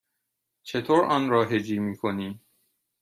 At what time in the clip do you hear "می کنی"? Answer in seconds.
1.79-2.39